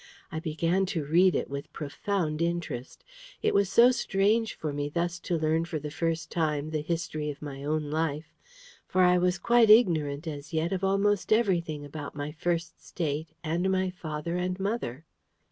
[0.31, 3.03] I began to read it with profound interest.
[3.43, 7.29] It was so strange for me thus to learn for the first time the history
[7.29, 8.33] of my own life;
[8.87, 13.71] for I was quite ignorant as yet of almost everything about my First State, and
[13.71, 15.05] my father and mother.